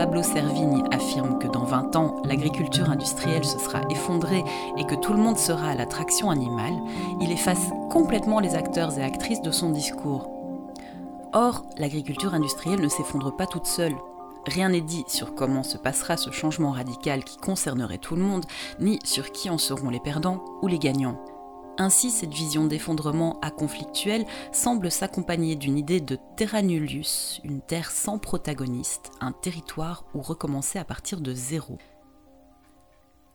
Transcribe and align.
Pablo 0.00 0.22
Servini 0.22 0.82
affirme 0.92 1.38
que 1.38 1.46
dans 1.46 1.64
20 1.64 1.94
ans, 1.94 2.22
l'agriculture 2.24 2.88
industrielle 2.88 3.44
se 3.44 3.58
sera 3.58 3.82
effondrée 3.90 4.42
et 4.78 4.86
que 4.86 4.94
tout 4.94 5.12
le 5.12 5.18
monde 5.18 5.36
sera 5.36 5.68
à 5.68 5.74
l'attraction 5.74 6.30
animale, 6.30 6.72
il 7.20 7.30
efface 7.30 7.68
complètement 7.90 8.40
les 8.40 8.54
acteurs 8.54 8.98
et 8.98 9.02
actrices 9.02 9.42
de 9.42 9.50
son 9.50 9.68
discours. 9.68 10.30
Or, 11.34 11.66
l'agriculture 11.76 12.32
industrielle 12.32 12.80
ne 12.80 12.88
s'effondre 12.88 13.36
pas 13.36 13.46
toute 13.46 13.66
seule. 13.66 13.94
Rien 14.46 14.70
n'est 14.70 14.80
dit 14.80 15.04
sur 15.06 15.34
comment 15.34 15.62
se 15.62 15.76
passera 15.76 16.16
ce 16.16 16.30
changement 16.30 16.70
radical 16.70 17.22
qui 17.22 17.36
concernerait 17.36 17.98
tout 17.98 18.16
le 18.16 18.22
monde, 18.22 18.46
ni 18.78 19.00
sur 19.04 19.30
qui 19.32 19.50
en 19.50 19.58
seront 19.58 19.90
les 19.90 20.00
perdants 20.00 20.42
ou 20.62 20.66
les 20.66 20.78
gagnants. 20.78 21.22
Ainsi, 21.80 22.10
cette 22.10 22.34
vision 22.34 22.66
d'effondrement 22.66 23.40
à 23.40 23.50
conflictuel 23.50 24.26
semble 24.52 24.90
s'accompagner 24.90 25.56
d'une 25.56 25.78
idée 25.78 26.02
de 26.02 26.18
terra 26.36 26.60
nullius, 26.60 27.40
une 27.42 27.62
terre 27.62 27.90
sans 27.90 28.18
protagoniste, 28.18 29.10
un 29.22 29.32
territoire 29.32 30.04
où 30.12 30.20
recommencer 30.20 30.78
à 30.78 30.84
partir 30.84 31.22
de 31.22 31.32
zéro. 31.32 31.78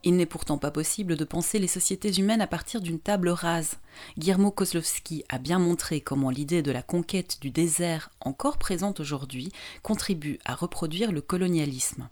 Il 0.03 0.16
n'est 0.16 0.27
pourtant 0.27 0.59
pas 0.59 0.69
possible 0.69 1.16
de 1.16 1.25
penser 1.25 1.57
les 1.57 1.66
sociétés 1.66 2.13
humaines 2.19 2.39
à 2.39 2.45
partir 2.45 2.81
d'une 2.81 2.99
table 2.99 3.29
rase. 3.29 3.79
Guillermo 4.19 4.51
Kozlowski 4.51 5.23
a 5.27 5.39
bien 5.39 5.57
montré 5.57 5.99
comment 5.99 6.29
l'idée 6.29 6.61
de 6.61 6.71
la 6.71 6.83
conquête 6.83 7.41
du 7.41 7.49
désert, 7.49 8.11
encore 8.19 8.59
présente 8.59 8.99
aujourd'hui, 8.99 9.51
contribue 9.81 10.38
à 10.45 10.53
reproduire 10.53 11.11
le 11.11 11.21
colonialisme. 11.21 12.09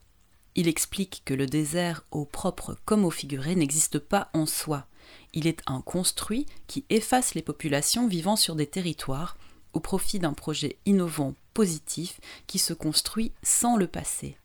Il 0.56 0.68
explique 0.68 1.23
que 1.26 1.34
le 1.34 1.48
désert, 1.48 2.06
au 2.12 2.26
propre 2.26 2.78
comme 2.86 3.06
au 3.06 3.12
figuré, 3.12 3.56
n'existe 3.56 3.98
pas 4.00 4.30
en 4.34 4.46
soi, 4.46 4.86
il 5.34 5.48
est 5.48 5.62
un 5.66 5.82
construit 5.82 6.45
qui 6.68 6.86
efface 6.90 7.34
les 7.34 7.42
populations 7.42 8.08
vivant 8.08 8.36
sur 8.36 8.56
des 8.56 8.68
territoires 8.68 9.38
au 9.73 9.80
profit 9.80 10.20
d'un 10.20 10.34
projet 10.34 10.78
innovant 10.86 11.34
positif 11.54 12.20
qui 12.45 12.60
se 12.60 12.73
construit 12.73 13.32
sans 13.42 13.76
le 13.76 13.88
passé. 13.88 14.38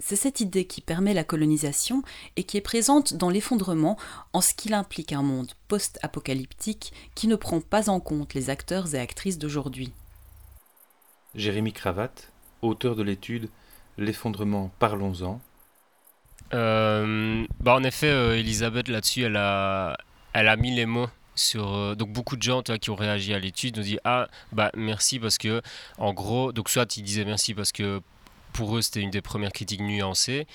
C'est 0.00 0.16
cette 0.16 0.40
idée 0.40 0.66
qui 0.66 0.80
permet 0.80 1.14
la 1.14 1.24
colonisation 1.24 2.02
et 2.36 2.44
qui 2.44 2.56
est 2.56 2.62
présente 2.62 3.14
dans 3.14 3.28
l'effondrement 3.28 3.98
en 4.32 4.40
ce 4.40 4.54
qu'il 4.54 4.74
implique 4.74 5.12
un 5.12 5.22
monde 5.22 5.52
post-apocalyptique 5.68 6.92
qui 7.14 7.28
ne 7.28 7.36
prend 7.36 7.60
pas 7.60 7.90
en 7.90 8.00
compte 8.00 8.34
les 8.34 8.50
acteurs 8.50 8.94
et 8.94 8.98
actrices 8.98 9.38
d'aujourd'hui. 9.38 9.92
Jérémy 11.34 11.72
Cravate, 11.72 12.32
auteur 12.62 12.96
de 12.96 13.02
l'étude 13.02 13.50
L'effondrement, 13.96 14.72
parlons-en. 14.80 15.40
Euh, 16.54 17.46
bah 17.60 17.74
en 17.74 17.82
effet, 17.82 18.08
euh, 18.08 18.38
Elisabeth, 18.38 18.88
là-dessus, 18.88 19.22
elle 19.22 19.36
a, 19.36 19.96
elle 20.32 20.48
a 20.48 20.56
mis 20.56 20.74
les 20.74 20.86
mots 20.86 21.08
sur 21.34 21.74
euh, 21.74 21.94
donc 21.96 22.10
beaucoup 22.10 22.36
de 22.36 22.42
gens 22.42 22.62
qui 22.62 22.90
ont 22.90 22.94
réagi 22.94 23.34
à 23.34 23.40
l'étude 23.40 23.76
ont 23.76 23.82
dit 23.82 23.98
ah 24.04 24.28
bah 24.52 24.70
merci 24.76 25.18
parce 25.18 25.36
que 25.36 25.62
en 25.98 26.14
gros 26.14 26.52
donc 26.52 26.68
soit 26.68 26.96
ils 26.96 27.02
disaient 27.02 27.24
merci 27.24 27.54
parce 27.54 27.72
que 27.72 28.00
pour 28.52 28.76
eux 28.76 28.82
c'était 28.82 29.00
une 29.00 29.10
des 29.10 29.20
premières 29.20 29.50
critiques 29.50 29.80
nuancées 29.80 30.46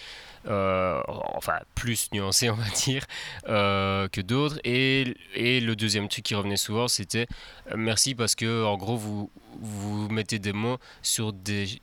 enfin 0.45 1.59
plus 1.75 2.07
nuancées 2.13 2.49
on 2.49 2.53
va 2.53 2.69
dire 2.69 3.05
que 3.43 4.21
d'autres. 4.21 4.57
Et, 4.63 5.17
et, 5.35 5.59
le 5.59 5.75
deuxième 5.75 6.07
truc 6.07 6.23
qui 6.23 6.33
revenait 6.33 6.55
souvent 6.55 6.87
c'était 6.87 7.27
merci 7.75 8.15
parce 8.15 8.35
que 8.35 8.63
en 8.63 8.77
gros 8.77 8.95
vous 8.95 9.29
vous 9.59 10.07
mettez 10.07 10.39
des 10.39 10.53
mots 10.53 10.77
sur 11.01 11.33
des 11.33 11.81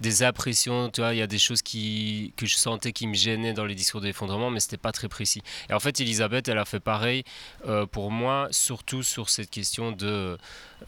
des 0.00 0.22
impressions, 0.22 0.90
tu 0.90 1.00
vois, 1.00 1.14
il 1.14 1.18
y 1.18 1.22
a 1.22 1.26
des 1.26 1.38
choses 1.38 1.62
qui, 1.62 2.32
que 2.36 2.46
je 2.46 2.56
sentais 2.56 2.92
qui 2.92 3.06
me 3.06 3.14
gênaient 3.14 3.54
dans 3.54 3.64
les 3.64 3.74
discours 3.74 4.00
d'effondrement, 4.00 4.50
mais 4.50 4.60
c'était 4.60 4.76
pas 4.76 4.92
très 4.92 5.08
précis. 5.08 5.42
Et 5.70 5.72
en 5.72 5.80
fait, 5.80 6.00
Elisabeth, 6.00 6.48
elle 6.48 6.58
a 6.58 6.64
fait 6.64 6.80
pareil 6.80 7.24
euh, 7.66 7.86
pour 7.86 8.10
moi, 8.10 8.48
surtout 8.50 9.02
sur 9.02 9.30
cette 9.30 9.50
question 9.50 9.92
de 9.92 10.36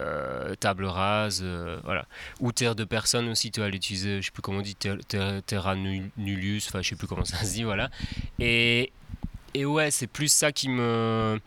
euh, 0.00 0.54
table 0.56 0.84
rase, 0.84 1.40
euh, 1.42 1.78
voilà. 1.84 2.06
Ou 2.40 2.52
terre 2.52 2.74
de 2.74 2.84
personne 2.84 3.28
aussi, 3.28 3.50
tu 3.50 3.60
vois, 3.60 3.68
elle 3.68 3.74
utilisait, 3.74 4.20
je 4.20 4.26
sais 4.26 4.32
plus 4.32 4.42
comment 4.42 4.58
on 4.58 4.62
dit, 4.62 4.76
terra 4.76 5.74
nullius, 5.74 6.68
enfin, 6.68 6.82
je 6.82 6.90
sais 6.90 6.96
plus 6.96 7.06
comment 7.06 7.24
ça 7.24 7.38
se 7.38 7.54
dit, 7.54 7.64
voilà. 7.64 7.90
Et, 8.38 8.92
et 9.54 9.64
ouais, 9.64 9.90
c'est 9.90 10.06
plus 10.06 10.30
ça 10.30 10.52
qui 10.52 10.68
me, 10.68 11.40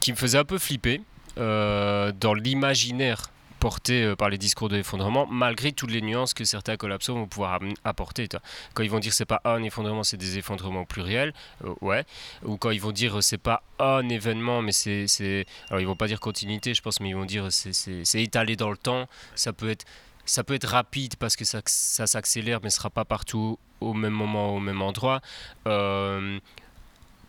qui 0.00 0.12
me 0.12 0.16
faisait 0.16 0.38
un 0.38 0.44
peu 0.44 0.58
flipper 0.58 1.00
dans 1.36 2.34
l'imaginaire 2.34 3.30
porté 3.64 4.02
euh, 4.02 4.14
par 4.14 4.28
les 4.28 4.36
discours 4.36 4.68
de 4.68 4.76
l'effondrement, 4.76 5.26
malgré 5.26 5.72
toutes 5.72 5.90
les 5.90 6.02
nuances 6.02 6.34
que 6.34 6.44
certains 6.44 6.76
collapsos 6.76 7.16
vont 7.16 7.26
pouvoir 7.26 7.60
apporter. 7.82 8.28
Quand 8.74 8.82
ils 8.82 8.90
vont 8.90 8.98
dire 8.98 9.14
c'est 9.14 9.24
pas 9.24 9.40
un 9.46 9.62
effondrement, 9.62 10.04
c'est 10.04 10.18
des 10.18 10.36
effondrements 10.36 10.84
pluriels, 10.84 11.32
euh, 11.64 11.72
ouais. 11.80 12.04
Ou 12.44 12.58
quand 12.58 12.72
ils 12.72 12.80
vont 12.82 12.92
dire 12.92 13.22
c'est 13.22 13.38
pas 13.38 13.62
un 13.78 14.06
événement, 14.10 14.60
mais 14.60 14.72
c'est. 14.72 15.46
Alors 15.70 15.80
ils 15.80 15.86
vont 15.86 15.96
pas 15.96 16.08
dire 16.08 16.20
continuité, 16.20 16.74
je 16.74 16.82
pense, 16.82 17.00
mais 17.00 17.08
ils 17.08 17.16
vont 17.16 17.24
dire 17.24 17.46
c'est 17.50 18.22
étalé 18.22 18.54
dans 18.54 18.70
le 18.70 18.76
temps. 18.76 19.08
Ça 19.34 19.54
peut 19.54 19.70
être 19.70 19.86
ça 20.26 20.44
peut 20.44 20.54
être 20.54 20.68
rapide 20.68 21.16
parce 21.16 21.34
que 21.34 21.46
ça, 21.46 21.62
ça 21.64 22.06
s'accélère, 22.06 22.60
mais 22.62 22.68
ce 22.68 22.76
sera 22.76 22.90
pas 22.90 23.06
partout 23.06 23.58
au 23.80 23.94
même 23.94 24.12
moment, 24.12 24.54
au 24.54 24.60
même 24.60 24.82
endroit. 24.82 25.22
Euh, 25.66 26.38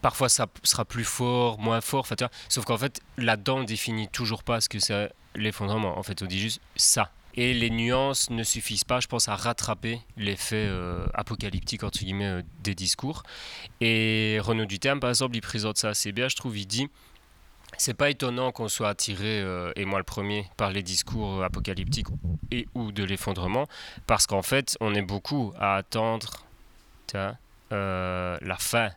parfois, 0.06 0.30
ça 0.30 0.46
sera 0.62 0.86
plus 0.86 1.04
fort, 1.04 1.58
moins 1.58 1.82
fort. 1.82 2.08
Sauf 2.48 2.64
qu'en 2.64 2.78
fait, 2.78 3.02
là-dedans, 3.18 3.62
on 3.62 3.64
définit 3.64 4.08
toujours 4.08 4.44
pas 4.44 4.62
ce 4.62 4.70
que 4.70 4.78
c'est 4.78 5.12
l'effondrement. 5.34 5.98
En 5.98 6.04
fait, 6.04 6.22
on 6.22 6.28
dit 6.28 6.40
juste 6.40 6.62
ça. 6.76 7.10
Et 7.34 7.56
les 7.56 7.72
nuances 7.72 8.30
ne 8.30 8.44
suffisent 8.44 8.84
pas, 8.84 9.00
je 9.00 9.08
pense, 9.08 9.30
à 9.30 9.36
rattraper 9.36 10.00
l'effet 10.16 10.68
euh, 10.70 11.08
apocalyptique, 11.16 11.84
entre 11.84 11.98
guillemets, 11.98 12.28
euh, 12.28 12.42
des 12.62 12.76
discours. 12.76 13.24
Et 13.82 14.38
Renaud 14.44 14.66
Duterme, 14.66 15.00
par 15.00 15.10
exemple, 15.10 15.36
il 15.38 15.42
présente 15.42 15.78
ça 15.80 15.90
assez 15.90 16.12
bien, 16.12 16.28
je 16.28 16.36
trouve. 16.36 16.56
Il 16.56 16.68
dit 16.68 16.88
c'est 17.80 17.96
pas 17.96 18.12
étonnant 18.12 18.52
qu'on 18.52 18.68
soit 18.68 18.90
attiré, 18.90 19.42
euh, 19.42 19.72
et 19.76 19.86
moi 19.86 19.98
le 19.98 20.06
premier, 20.06 20.46
par 20.56 20.70
les 20.70 20.84
discours 20.84 21.44
apocalyptiques 21.44 22.10
et 22.52 22.68
ou 22.76 22.92
de 22.92 23.04
l'effondrement, 23.04 23.66
parce 24.06 24.28
qu'en 24.28 24.44
fait, 24.44 24.78
on 24.82 24.94
est 24.94 25.02
beaucoup 25.02 25.52
à 25.60 25.78
attendre 25.78 26.46
la 27.72 28.58
fin 28.60 28.92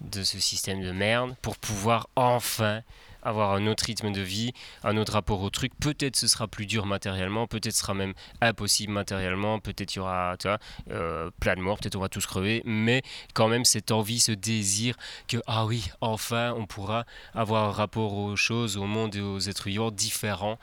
de 0.00 0.22
ce 0.22 0.38
système 0.38 0.82
de 0.82 0.92
merde 0.92 1.34
pour 1.42 1.56
pouvoir 1.56 2.08
enfin 2.16 2.82
avoir 3.22 3.52
un 3.52 3.66
autre 3.66 3.84
rythme 3.84 4.12
de 4.12 4.20
vie, 4.20 4.52
un 4.84 4.96
autre 4.96 5.12
rapport 5.12 5.40
au 5.42 5.50
truc. 5.50 5.72
Peut-être 5.78 6.16
ce 6.16 6.26
sera 6.26 6.48
plus 6.48 6.66
dur 6.66 6.86
matériellement, 6.86 7.46
peut-être 7.46 7.74
sera 7.74 7.94
même 7.94 8.14
impossible 8.40 8.92
matériellement, 8.92 9.58
peut-être 9.58 9.94
il 9.94 9.98
y 9.98 10.00
aura 10.00 10.36
tu 10.38 10.48
vois, 10.48 10.58
euh, 10.90 11.30
plein 11.40 11.56
de 11.56 11.60
morts, 11.60 11.78
peut-être 11.78 11.96
on 11.96 12.00
va 12.00 12.08
tous 12.08 12.26
crever, 12.26 12.62
mais 12.64 13.02
quand 13.34 13.48
même 13.48 13.64
cette 13.64 13.90
envie, 13.90 14.20
ce 14.20 14.32
désir 14.32 14.96
que, 15.26 15.38
ah 15.46 15.66
oui, 15.66 15.90
enfin 16.00 16.54
on 16.56 16.66
pourra 16.66 17.04
avoir 17.34 17.64
un 17.64 17.72
rapport 17.72 18.14
aux 18.14 18.36
choses, 18.36 18.76
au 18.76 18.86
monde 18.86 19.14
et 19.16 19.20
aux 19.20 19.38
êtres 19.38 19.68
vivants 19.68 19.90
différents. 19.90 20.58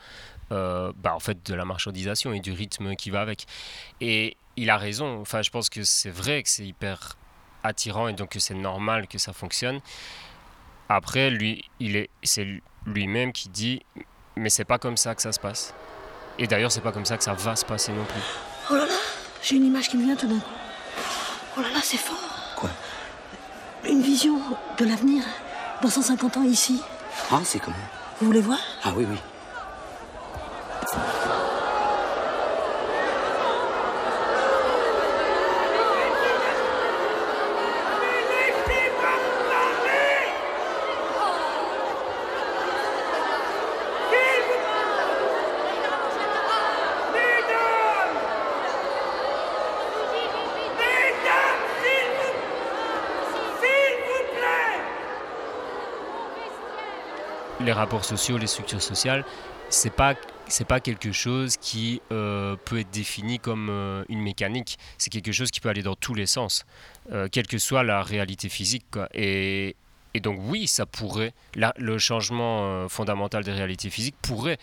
Euh, 0.52 0.92
bah, 0.96 1.12
en 1.12 1.18
fait 1.18 1.44
de 1.44 1.54
la 1.54 1.64
marchandisation 1.64 2.32
et 2.32 2.38
du 2.38 2.52
rythme 2.52 2.94
qui 2.94 3.10
va 3.10 3.20
avec 3.20 3.46
et 4.00 4.36
il 4.56 4.70
a 4.70 4.76
raison 4.76 5.20
enfin 5.20 5.42
je 5.42 5.50
pense 5.50 5.68
que 5.68 5.82
c'est 5.82 6.08
vrai 6.08 6.44
que 6.44 6.48
c'est 6.48 6.64
hyper 6.64 7.16
attirant 7.66 8.08
et 8.08 8.12
donc 8.12 8.30
que 8.30 8.40
c'est 8.40 8.54
normal 8.54 9.06
que 9.06 9.18
ça 9.18 9.32
fonctionne 9.32 9.80
après, 10.88 11.30
lui, 11.30 11.64
il 11.80 11.96
est, 11.96 12.10
c'est 12.22 12.46
lui-même 12.86 13.32
qui 13.32 13.48
dit, 13.48 13.82
mais 14.36 14.50
c'est 14.50 14.64
pas 14.64 14.78
comme 14.78 14.96
ça 14.96 15.14
que 15.14 15.22
ça 15.22 15.32
se 15.32 15.40
passe. 15.40 15.74
Et 16.38 16.46
d'ailleurs, 16.46 16.70
c'est 16.70 16.80
pas 16.80 16.92
comme 16.92 17.04
ça 17.04 17.16
que 17.16 17.24
ça 17.24 17.32
va 17.32 17.56
se 17.56 17.64
passer 17.64 17.92
non 17.92 18.04
plus. 18.04 18.20
Oh 18.70 18.74
là 18.74 18.86
là, 18.86 18.98
j'ai 19.42 19.56
une 19.56 19.64
image 19.64 19.88
qui 19.88 19.96
me 19.96 20.04
vient 20.04 20.16
tout 20.16 20.28
d'un 20.28 20.38
coup. 20.38 20.50
Oh 21.56 21.60
là 21.60 21.70
là, 21.70 21.80
c'est 21.82 21.96
fort. 21.96 22.16
Quoi? 22.56 22.70
Une 23.88 24.02
vision 24.02 24.38
de 24.78 24.84
l'avenir 24.84 25.24
dans 25.82 25.90
150 25.90 26.36
ans 26.36 26.42
ici. 26.42 26.80
Ah, 27.30 27.40
c'est 27.44 27.58
comment? 27.58 27.76
Vous 28.20 28.26
voulez 28.26 28.40
voir? 28.40 28.58
Ah 28.84 28.92
oui, 28.94 29.06
oui. 29.08 29.16
Les 57.66 57.72
rapports 57.72 58.04
sociaux, 58.04 58.38
les 58.38 58.46
structures 58.46 58.82
sociales, 58.82 59.24
c'est 59.68 59.92
pas 59.92 60.14
c'est 60.48 60.64
pas 60.64 60.78
quelque 60.78 61.10
chose 61.10 61.56
qui 61.56 62.00
euh, 62.12 62.54
peut 62.64 62.78
être 62.78 62.90
défini 62.90 63.40
comme 63.40 63.68
euh, 63.68 64.04
une 64.08 64.20
mécanique. 64.20 64.78
C'est 64.96 65.10
quelque 65.10 65.32
chose 65.32 65.50
qui 65.50 65.58
peut 65.58 65.68
aller 65.68 65.82
dans 65.82 65.96
tous 65.96 66.14
les 66.14 66.26
sens, 66.26 66.64
euh, 67.10 67.28
quelle 67.30 67.48
que 67.48 67.58
soit 67.58 67.82
la 67.82 68.02
réalité 68.02 68.48
physique. 68.48 68.84
Et, 69.12 69.74
et 70.14 70.20
donc 70.20 70.38
oui, 70.44 70.68
ça 70.68 70.86
pourrait, 70.86 71.34
le 71.56 71.98
changement 71.98 72.88
fondamental 72.88 73.42
des 73.42 73.52
réalités 73.52 73.90
physiques 73.90 74.14
pourrait 74.22 74.58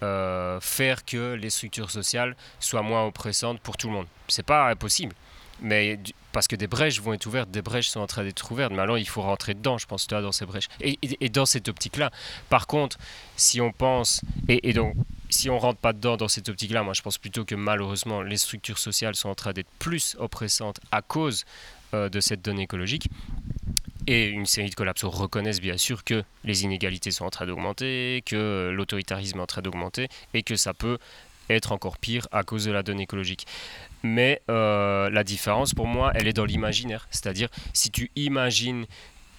faire 0.00 1.04
que 1.04 1.34
les 1.34 1.50
structures 1.50 1.90
sociales 1.90 2.34
soient 2.58 2.82
moins 2.82 3.04
oppressantes 3.06 3.60
pour 3.60 3.76
tout 3.76 3.86
le 3.86 3.94
monde. 3.94 4.06
C'est 4.28 4.44
pas 4.44 4.68
impossible, 4.68 5.14
mais 5.60 6.00
parce 6.32 6.46
que 6.48 6.56
des 6.56 6.66
brèches 6.66 7.00
vont 7.00 7.12
être 7.12 7.26
ouvertes, 7.26 7.50
des 7.50 7.62
brèches 7.62 7.88
sont 7.88 8.00
en 8.00 8.06
train 8.06 8.24
d'être 8.24 8.50
ouvertes, 8.50 8.72
mais 8.72 8.80
alors 8.82 8.98
il 8.98 9.08
faut 9.08 9.22
rentrer 9.22 9.54
dedans, 9.54 9.78
je 9.78 9.86
pense, 9.86 10.06
toi, 10.06 10.20
dans 10.22 10.32
ces 10.32 10.46
brèches. 10.46 10.68
Et, 10.80 11.28
dans 11.28 11.46
cette 11.46 11.68
optique-là, 11.68 12.10
par 12.48 12.66
contre, 12.66 12.98
si 13.36 13.60
on 13.60 13.72
pense, 13.72 14.22
et, 14.48 14.72
donc 14.72 14.94
si 15.28 15.48
on 15.48 15.58
rentre 15.58 15.78
pas 15.78 15.92
dedans 15.92 16.16
dans 16.16 16.28
cette 16.28 16.48
optique-là, 16.48 16.82
moi 16.82 16.92
je 16.94 17.02
pense 17.02 17.18
plutôt 17.18 17.44
que 17.44 17.54
malheureusement 17.54 18.22
les 18.22 18.36
structures 18.36 18.78
sociales 18.78 19.14
sont 19.14 19.28
en 19.28 19.34
train 19.34 19.52
d'être 19.52 19.70
plus 19.78 20.16
oppressantes 20.18 20.80
à 20.90 21.02
cause 21.02 21.44
euh, 21.94 22.08
de 22.08 22.20
cette 22.20 22.42
donnée 22.42 22.62
écologique. 22.62 23.08
Et 24.06 24.26
une 24.26 24.46
série 24.46 24.70
de 24.70 24.74
collapsos 24.74 25.12
reconnaissent 25.14 25.60
bien 25.60 25.76
sûr 25.76 26.02
que 26.02 26.24
les 26.42 26.64
inégalités 26.64 27.10
sont 27.10 27.24
en 27.24 27.30
train 27.30 27.46
d'augmenter, 27.46 28.22
que 28.26 28.70
l'autoritarisme 28.74 29.38
est 29.38 29.42
en 29.42 29.46
train 29.46 29.62
d'augmenter 29.62 30.08
et 30.34 30.42
que 30.42 30.56
ça 30.56 30.74
peut 30.74 30.98
être 31.48 31.72
encore 31.72 31.98
pire 31.98 32.26
à 32.32 32.42
cause 32.42 32.64
de 32.64 32.72
la 32.72 32.82
donnée 32.82 33.02
écologique. 33.02 33.46
Mais 34.02 34.40
euh, 34.50 35.10
la 35.10 35.24
différence 35.24 35.74
pour 35.74 35.86
moi, 35.86 36.12
elle 36.14 36.26
est 36.26 36.32
dans 36.32 36.44
l'imaginaire. 36.44 37.06
C'est-à-dire, 37.10 37.48
si 37.72 37.90
tu 37.90 38.10
imagines 38.16 38.86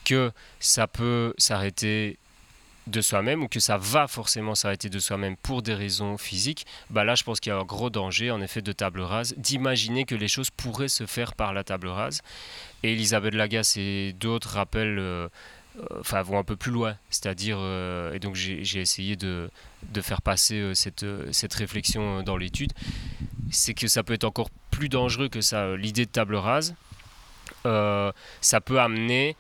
que 0.06 0.32
ça 0.60 0.88
peut 0.88 1.34
s'arrêter 1.38 2.18
de 2.88 3.02
soi-même 3.02 3.44
ou 3.44 3.48
que 3.48 3.60
ça 3.60 3.78
va 3.78 4.08
forcément 4.08 4.56
s'arrêter 4.56 4.90
de 4.90 5.00
soi-même 5.00 5.38
pour 5.38 5.62
des 5.62 5.76
raisons 5.76 6.18
physiques, 6.18 6.66
bah 6.90 7.04
là 7.04 7.14
je 7.14 7.24
pense 7.24 7.40
qu'il 7.40 7.52
y 7.52 7.56
a 7.56 7.60
un 7.60 7.64
gros 7.64 7.92
danger 7.92 8.32
en 8.32 8.42
effet 8.42 8.64
de 8.64 8.72
table 8.72 9.02
rase, 9.02 9.36
d'imaginer 9.38 10.06
que 10.06 10.16
les 10.16 10.28
choses 10.28 10.50
pourraient 10.50 10.88
se 10.88 11.06
faire 11.06 11.36
par 11.36 11.54
la 11.54 11.64
table 11.64 11.88
rase. 11.88 12.22
Et 12.82 12.94
Elisabeth 12.94 13.36
Lagasse 13.36 13.78
et 13.78 14.14
d'autres 14.20 14.50
rappellent 14.50 14.98
euh, 14.98 15.30
euh, 15.80 15.86
enfin 16.00 16.24
vont 16.24 16.40
un 16.40 16.44
peu 16.44 16.56
plus 16.56 16.72
loin. 16.72 16.98
C'est-à-dire, 17.12 17.60
et 18.14 18.20
donc 18.20 18.36
j'ai 18.36 18.82
essayé 18.82 19.16
de, 19.16 19.50
faire 20.02 20.24
passer 20.24 20.74
cette 20.74 21.54
réflexion 21.54 22.24
dans 22.24 22.36
l'étude, 22.36 22.74
c'est 23.52 23.74
que 23.74 23.88
ça 23.88 24.02
peut 24.04 24.14
être 24.14 24.24
encore 24.24 24.50
plus 24.72 24.90
dangereux 24.90 25.30
que 25.30 25.42
ça. 25.42 25.76
L'idée 25.76 26.06
de 26.06 26.12
table 26.12 26.36
rase, 26.36 26.76
ça 27.64 28.62
peut 28.64 28.80
amener 28.80 29.36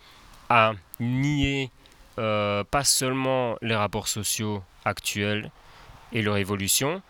à 0.49 0.73
nier 0.99 1.71
pas 2.15 2.83
seulement 2.83 3.55
les 3.61 3.75
rapports 3.75 4.07
sociaux 4.07 4.63
actuels 4.85 5.49
et 6.11 6.21
leur 6.21 6.37
évolution, 6.37 7.01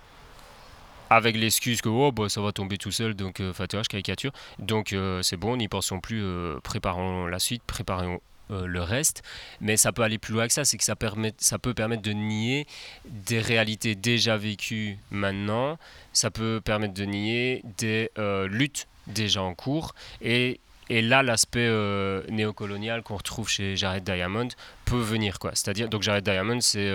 avec 1.10 1.36
l'excuse 1.36 1.82
que 1.82 1.90
oh, 1.90 2.12
bah, 2.12 2.30
ça 2.30 2.40
va 2.40 2.52
tomber 2.52 2.78
tout 2.78 2.92
seul, 2.92 3.16
donc 3.16 3.40
je 3.40 3.88
caricature, 3.90 4.32
donc 4.60 4.96
c'est 5.22 5.38
bon, 5.38 5.58
n'y 5.58 5.68
pensons 5.68 6.00
plus, 6.00 6.24
préparons 6.64 7.26
la 7.26 7.40
suite, 7.40 7.64
préparons 7.64 8.22
euh, 8.52 8.66
le 8.66 8.82
reste. 8.82 9.24
Mais 9.62 9.78
ça 9.78 9.92
peut 9.92 10.02
aller 10.02 10.18
plus 10.18 10.34
loin 10.34 10.48
que 10.48 10.54
ça, 10.54 10.66
c'est 10.66 10.78
que 10.78 10.84
ça, 10.84 10.96
permet, 10.96 11.34
ça 11.38 11.60
peut 11.60 11.74
permettre 11.74 12.02
de 12.02 12.12
nier 12.12 12.68
des 13.06 13.40
réalités 13.40 13.96
déjà 13.96 14.38
vécues 14.38 14.98
maintenant, 15.10 15.78
ça 16.14 16.32
peut 16.32 16.62
permettre 16.64 16.94
de 16.94 17.06
nier 17.06 17.64
des 17.78 18.12
euh, 18.18 18.48
luttes 18.48 18.88
déjà 19.08 19.42
en 19.42 19.54
cours. 19.54 19.94
Et, 20.22 20.60
là, 20.90 21.24
l'aspect 21.24 21.68
euh, 21.70 22.22
néocolonial 22.30 23.02
qu'on 23.02 23.16
retrouve 23.16 23.48
chez 23.48 23.78
Jared 23.78 24.04
Diamond 24.04 24.50
peut 24.84 25.00
venir. 25.00 25.38
C'est-à-dire, 25.54 25.88
donc 25.88 26.02
Jared 26.02 26.26
Diamond, 26.26 26.60
c'est 26.60 26.92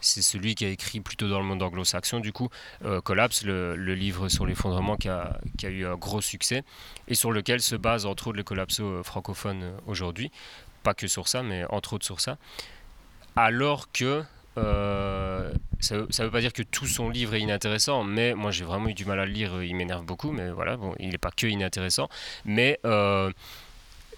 c'est 0.00 0.22
celui 0.22 0.54
qui 0.54 0.64
a 0.64 0.70
écrit 0.70 1.00
plutôt 1.00 1.28
dans 1.28 1.40
le 1.40 1.44
monde 1.44 1.62
anglo-saxon, 1.62 2.20
du 2.20 2.32
coup, 2.32 2.48
Collapse, 3.04 3.44
le, 3.44 3.76
le 3.76 3.94
livre 3.94 4.30
sur 4.30 4.46
l'effondrement 4.46 4.96
qui 4.96 5.10
a, 5.10 5.38
qui 5.58 5.66
a, 5.66 5.68
eu 5.68 5.84
un 5.84 5.96
gros 5.96 6.22
succès 6.22 6.64
et 7.06 7.14
sur 7.14 7.32
lequel 7.32 7.60
se 7.60 7.76
base 7.76 8.06
entre 8.06 8.28
autres 8.28 8.38
le 8.38 8.44
collapso 8.44 9.02
francophone 9.02 9.74
aujourd'hui 9.86 10.30
pas 10.84 10.94
que 10.94 11.08
sur 11.08 11.26
ça, 11.26 11.42
mais 11.42 11.64
entre 11.70 11.94
autres 11.94 12.06
sur 12.06 12.20
ça. 12.20 12.38
Alors 13.34 13.90
que 13.90 14.22
euh, 14.56 15.52
ça 15.80 15.96
ne 15.96 16.24
veut 16.24 16.30
pas 16.30 16.40
dire 16.40 16.52
que 16.52 16.62
tout 16.62 16.86
son 16.86 17.08
livre 17.10 17.34
est 17.34 17.40
inintéressant, 17.40 18.04
mais 18.04 18.34
moi 18.34 18.52
j'ai 18.52 18.64
vraiment 18.64 18.88
eu 18.88 18.94
du 18.94 19.04
mal 19.04 19.18
à 19.18 19.26
le 19.26 19.32
lire, 19.32 19.62
il 19.62 19.74
m'énerve 19.74 20.04
beaucoup, 20.04 20.30
mais 20.30 20.50
voilà, 20.50 20.76
bon, 20.76 20.94
il 21.00 21.08
n'est 21.08 21.18
pas 21.18 21.32
que 21.32 21.46
inintéressant. 21.48 22.08
Mais 22.44 22.78
euh, 22.84 23.32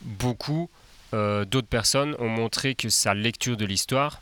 beaucoup 0.03 0.69
euh, 1.15 1.45
d'autres 1.45 1.69
personnes 1.69 2.15
ont 2.19 2.29
montré 2.29 2.75
que 2.75 2.89
sa 2.91 3.15
lecture 3.15 3.57
de 3.57 3.65
l'histoire, 3.65 4.21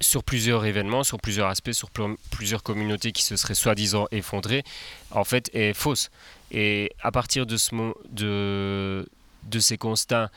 sur 0.00 0.22
plusieurs 0.24 0.64
événements, 0.64 1.04
sur 1.04 1.18
plusieurs 1.18 1.48
aspects, 1.48 1.72
sur 1.72 1.90
plusieurs 2.30 2.62
communautés 2.62 3.12
qui 3.12 3.22
se 3.22 3.36
seraient 3.36 3.54
soi-disant 3.54 4.06
effondrées, 4.10 4.64
en 5.12 5.24
fait 5.24 5.50
est 5.54 5.72
fausse. 5.74 6.10
Et 6.50 6.92
à 7.02 7.12
partir 7.12 7.46
de, 7.46 7.56
ce 7.56 7.74
de, 8.10 9.08
de 9.44 9.58
ces 9.60 9.76
constats 9.76 10.30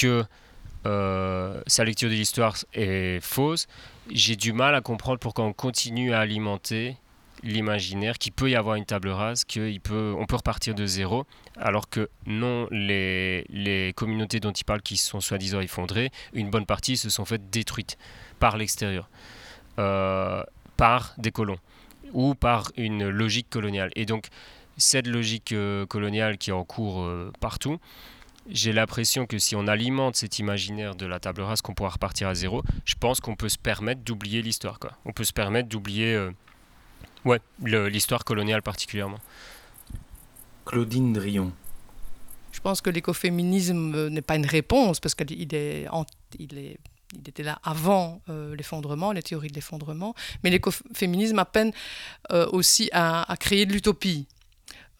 que 0.00 0.24
euh, 0.86 1.60
sa 1.66 1.84
lecture 1.84 2.08
de 2.08 2.14
l'histoire 2.14 2.56
est 2.72 3.22
fausse, 3.22 3.66
j'ai 4.10 4.34
du 4.34 4.54
mal 4.54 4.74
à 4.74 4.80
comprendre 4.80 5.18
pourquoi 5.18 5.44
on 5.44 5.52
continue 5.52 6.14
à 6.14 6.20
alimenter 6.20 6.96
l'imaginaire 7.42 8.16
qu'il 8.18 8.32
peut 8.32 8.50
y 8.50 8.56
avoir 8.56 8.76
une 8.76 8.86
table 8.86 9.10
rase, 9.10 9.44
qu'on 9.44 9.70
peut, 9.82 10.14
on 10.18 10.26
peut 10.26 10.36
repartir 10.36 10.74
de 10.74 10.86
zéro, 10.86 11.26
alors 11.56 11.88
que 11.88 12.08
non, 12.26 12.66
les, 12.70 13.44
les 13.50 13.92
communautés 13.94 14.40
dont 14.40 14.52
il 14.52 14.64
parle 14.64 14.80
qui 14.80 14.96
sont 14.96 15.20
soi-disant 15.20 15.60
effondrées, 15.60 16.10
une 16.32 16.50
bonne 16.50 16.66
partie 16.66 16.96
se 16.96 17.10
sont 17.10 17.26
faites 17.26 17.50
détruites 17.50 17.98
par 18.38 18.56
l'extérieur, 18.56 19.08
euh, 19.78 20.42
par 20.76 21.14
des 21.18 21.30
colons 21.30 21.58
ou 22.12 22.34
par 22.34 22.72
une 22.76 23.08
logique 23.08 23.50
coloniale. 23.50 23.90
Et 23.96 24.06
donc, 24.06 24.28
cette 24.76 25.06
logique 25.06 25.52
euh, 25.52 25.84
coloniale 25.84 26.38
qui 26.38 26.50
est 26.50 26.54
en 26.54 26.64
cours 26.64 27.06
partout, 27.38 27.78
j'ai 28.50 28.72
l'impression 28.72 29.26
que 29.26 29.38
si 29.38 29.56
on 29.56 29.66
alimente 29.66 30.16
cet 30.16 30.38
imaginaire 30.38 30.94
de 30.94 31.06
la 31.06 31.20
table 31.20 31.42
rase, 31.42 31.62
qu'on 31.62 31.74
pourra 31.74 31.90
repartir 31.90 32.28
à 32.28 32.34
zéro, 32.34 32.62
je 32.84 32.94
pense 32.98 33.20
qu'on 33.20 33.36
peut 33.36 33.48
se 33.48 33.58
permettre 33.58 34.02
d'oublier 34.02 34.42
l'histoire. 34.42 34.78
Quoi. 34.78 34.92
On 35.04 35.12
peut 35.12 35.24
se 35.24 35.32
permettre 35.32 35.68
d'oublier 35.68 36.14
euh, 36.14 36.30
ouais, 37.24 37.40
l'histoire 37.62 38.24
coloniale 38.24 38.62
particulièrement. 38.62 39.18
Claudine 40.66 41.12
Drion. 41.12 41.52
Je 42.52 42.60
pense 42.60 42.80
que 42.80 42.90
l'écoféminisme 42.90 43.94
euh, 43.94 44.10
n'est 44.10 44.22
pas 44.22 44.36
une 44.36 44.46
réponse, 44.46 45.00
parce 45.00 45.14
qu'il 45.14 45.54
est, 45.54 45.86
il 46.38 46.58
est 46.58 46.78
il 47.12 47.28
était 47.28 47.42
là 47.42 47.58
avant 47.64 48.22
euh, 48.28 48.54
l'effondrement, 48.54 49.10
les 49.10 49.22
théories 49.22 49.48
de 49.48 49.54
l'effondrement, 49.54 50.14
mais 50.44 50.50
l'écoféminisme 50.50 51.44
peine 51.52 51.72
aussi 52.52 52.88
à, 52.92 53.28
à, 53.28 53.36
créer 53.36 53.66
de 53.66 53.72
l'utopie. 53.72 54.28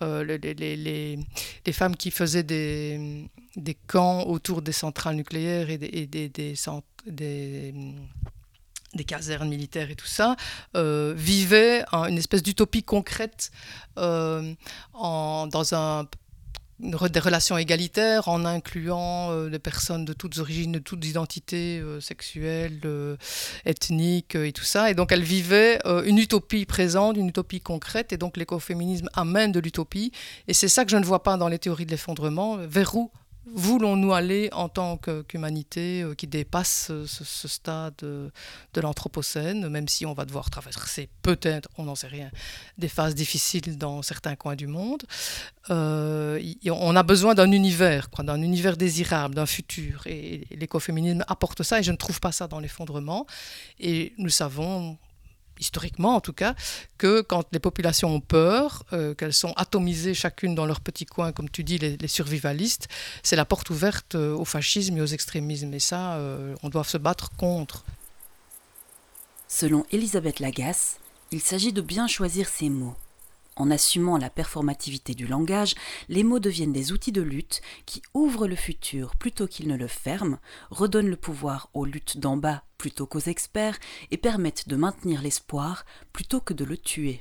Euh, 0.03 0.25
les, 0.25 0.39
les, 0.39 0.77
les, 0.77 1.19
femmes 1.73 1.97
qui 1.97 2.11
faisaient 2.11 2.43
des, 2.43 3.29
camps 3.87 4.25
autour 4.25 4.63
des 4.63 4.73
centrales 4.73 5.17
nucléaires 5.17 5.71
et 5.71 5.79
des, 5.79 6.29
des, 7.07 9.05
casernes 9.07 9.49
militaires 9.49 9.91
et 9.91 9.97
tout 9.97 10.07
ça, 10.07 10.37
euh, 10.77 11.15
vivaient 11.17 11.85
une 11.93 12.19
espèce 12.19 12.43
d'utopie 12.43 12.83
concrète 12.83 13.51
euh, 13.99 14.55
dans 14.95 15.75
un 15.75 16.07
des 16.81 17.21
relations 17.21 17.59
égalitaires 17.59 18.29
en 18.29 18.45
incluant 18.45 19.31
euh, 19.31 19.49
des 19.49 19.59
personnes 19.59 20.05
de 20.05 20.13
toutes 20.13 20.39
origines, 20.39 20.73
de 20.73 20.79
toutes 20.79 21.05
identités 21.05 21.79
euh, 21.79 22.01
sexuelles, 22.01 22.81
euh, 22.85 23.17
ethniques 23.65 24.35
et 24.35 24.53
tout 24.53 24.65
ça. 24.65 24.91
Et 24.91 24.95
donc 24.95 25.13
elle 25.13 25.23
vivait 25.23 25.79
une 26.05 26.19
utopie 26.19 26.65
présente, 26.65 27.17
une 27.17 27.29
utopie 27.29 27.61
concrète, 27.61 28.13
et 28.13 28.17
donc 28.17 28.37
l'écoféminisme 28.37 29.09
amène 29.15 29.53
de 29.53 29.61
l'utopie. 29.61 30.13
Et 30.49 30.55
c'est 30.55 30.69
ça 30.69 30.85
que 30.85 30.91
je 30.91 30.97
ne 30.97 31.05
vois 31.05 31.23
pas 31.23 31.37
dans 31.37 31.49
les 31.49 31.59
théories 31.59 31.87
de 31.87 31.91
l'effondrement. 31.91 32.57
Vers 32.57 32.95
où 32.97 33.11
voulons-nous 33.47 34.13
aller 34.13 34.49
en 34.53 34.69
tant 34.69 34.97
qu'humanité 34.97 36.03
euh, 36.03 36.15
qui 36.15 36.27
dépasse 36.27 36.93
ce, 37.07 37.49
stade 37.49 37.95
de 38.01 38.81
l'Anthropocène, 38.81 39.69
même 39.69 39.89
si 39.89 40.07
on 40.07 40.13
va 40.13 40.25
devoir 40.25 40.51
traverser 40.51 41.09
peut-être, 41.23 41.69
on 41.79 41.85
n'en 41.85 41.95
sait 41.95 42.07
rien, 42.07 42.31
des 42.79 42.89
phases 42.89 43.15
difficiles 43.15 43.79
dans 43.79 44.03
certains 44.03 44.37
coins 44.37 44.57
du 44.57 44.67
monde. 44.67 45.03
Euh, 45.71 46.41
on 46.67 46.97
a 46.97 47.03
besoin 47.03 47.35
d'un 47.35 47.51
univers, 47.53 48.09
d'un 48.19 48.43
univers 48.43 48.77
désirable, 48.77 49.35
d'un 49.35 49.47
futur. 49.47 50.03
Et 50.07 50.47
l'écoféminisme 50.51 51.25
apporte 51.29 51.63
ça, 51.63 51.81
et 51.81 51.83
je 51.83 51.93
ne 51.93 51.97
trouve 51.97 52.21
pas 52.21 52.33
ça 52.33 52.47
dans 52.47 52.61
l'effondrement. 52.61 53.27
Et 53.79 54.13
nous 54.19 54.31
savons, 54.31 54.99
historiquement 55.61 56.17
en 56.17 56.21
tout 56.21 56.33
cas, 56.33 56.55
que 56.99 57.21
quand 57.21 57.45
les 57.53 57.59
populations 57.59 58.15
ont 58.15 58.21
peur, 58.21 58.85
euh, 58.93 59.15
qu'elles 59.15 59.33
sont 59.33 59.53
atomisées 59.57 60.15
chacune 60.15 60.55
dans 60.55 60.67
leur 60.67 60.81
petit 60.81 61.07
coin, 61.07 61.33
comme 61.33 61.49
tu 61.49 61.65
dis, 61.65 61.79
les, 61.79 62.09
survivalistes, 62.09 62.89
c'est 63.23 63.37
la 63.37 63.45
porte 63.45 63.71
ouverte 63.71 64.15
euh, 64.15 64.35
au 64.35 64.45
fascisme 64.45 64.97
et 64.97 65.01
aux 65.01 65.07
extrémismes. 65.07 65.73
Et 65.75 65.81
ça, 65.81 66.15
euh, 66.15 66.55
on 66.63 66.69
doit 66.69 66.85
se 66.85 66.99
battre 66.99 67.31
contre. 67.37 67.85
Selon 69.49 69.85
Elisabeth 69.91 70.41
Lagasse, 70.41 70.99
il 71.31 71.41
s'agit 71.41 71.73
de 71.73 71.81
bien 71.81 72.07
choisir 72.07 72.49
ses 72.49 72.69
mots. 72.69 72.97
En 73.61 73.71
assumant 73.71 74.17
la 74.17 74.31
performativité 74.31 75.15
du 75.15 75.27
langage, 75.27 75.75
les 76.09 76.25
mots 76.25 76.39
deviennent 76.39 76.73
des 76.73 76.93
outils 76.93 77.13
de 77.13 77.21
lutte 77.21 77.61
qui 77.85 78.01
ouvrent 78.15 78.47
le 78.47 78.57
futur 78.57 79.17
plutôt 79.17 79.47
qu'ils 79.47 79.69
ne 79.69 79.77
le 79.77 79.87
ferment, 79.87 80.39
redonnent 80.71 81.11
le 81.11 81.17
pouvoir 81.17 81.69
aux 81.75 81.85
luttes 81.85 82.17
d'en 82.17 82.39
bas 82.39 82.65
plutôt 82.79 83.05
qu'aux 83.05 83.21
experts 83.21 83.79
et 84.11 84.17
permettent 84.17 84.67
de 84.67 84.77
maintenir 84.77 85.21
l'espoir 85.21 85.85
plutôt 86.15 86.41
que 86.41 86.55
de 86.55 86.65
le 86.65 86.79
tuer. 86.79 87.21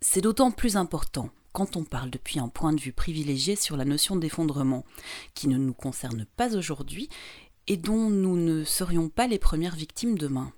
C'est 0.00 0.22
d'autant 0.22 0.52
plus 0.52 0.78
important 0.78 1.28
quand 1.52 1.76
on 1.76 1.84
parle 1.84 2.08
depuis 2.08 2.38
un 2.38 2.48
point 2.48 2.72
de 2.72 2.80
vue 2.80 2.94
privilégié 2.94 3.54
sur 3.54 3.76
la 3.76 3.84
notion 3.84 4.16
d'effondrement, 4.16 4.86
qui 5.34 5.48
ne 5.48 5.58
nous 5.58 5.74
concerne 5.74 6.24
pas 6.24 6.56
aujourd'hui 6.56 7.10
et 7.66 7.76
dont 7.76 8.08
nous 8.08 8.38
ne 8.38 8.64
serions 8.64 9.10
pas 9.10 9.26
les 9.26 9.38
premières 9.38 9.76
victimes 9.76 10.16
demain. 10.16 10.50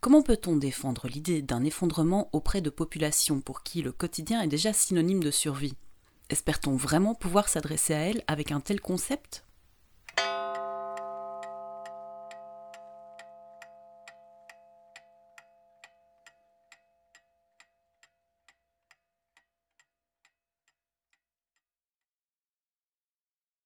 Comment 0.00 0.22
peut-on 0.22 0.56
défendre 0.56 1.08
l'idée 1.08 1.42
d'un 1.42 1.64
effondrement 1.64 2.28
auprès 2.32 2.60
de 2.60 2.70
populations 2.70 3.40
pour 3.40 3.62
qui 3.62 3.82
le 3.82 3.92
quotidien 3.92 4.42
est 4.42 4.48
déjà 4.48 4.72
synonyme 4.72 5.22
de 5.22 5.30
survie? 5.30 5.76
Espère-t-on 6.30 6.76
vraiment 6.76 7.14
pouvoir 7.14 7.48
s'adresser 7.48 7.94
à 7.94 7.98
elles 7.98 8.22
avec 8.26 8.52
un 8.52 8.60
tel 8.60 8.80
concept? 8.80 9.44